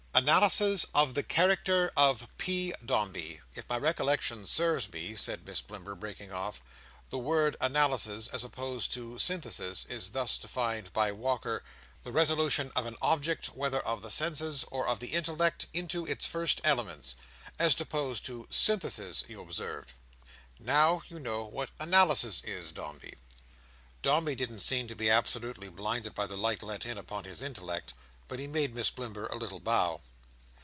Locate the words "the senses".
14.01-14.65